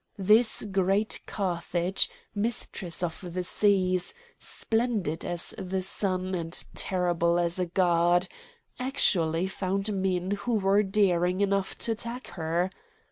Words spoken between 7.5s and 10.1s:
a god, actually found